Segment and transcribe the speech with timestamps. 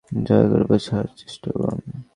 [0.25, 1.79] দয়া করে বোঝার চেষ্টা করুন।